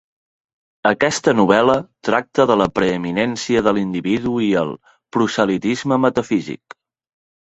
[0.91, 1.73] Aquesta novel·la
[2.07, 4.71] tracta la preeminència de l'individu i el
[5.17, 6.77] "proselitisme metafísic".